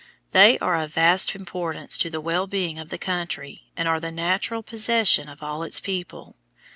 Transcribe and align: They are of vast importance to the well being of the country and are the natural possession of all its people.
They 0.31 0.57
are 0.57 0.73
of 0.77 0.95
vast 0.95 1.35
importance 1.35 1.95
to 1.99 2.09
the 2.09 2.19
well 2.19 2.47
being 2.47 2.79
of 2.79 2.89
the 2.89 2.97
country 2.97 3.65
and 3.77 3.87
are 3.87 3.99
the 3.99 4.09
natural 4.09 4.63
possession 4.63 5.29
of 5.29 5.43
all 5.43 5.61
its 5.61 5.79
people. 5.79 6.37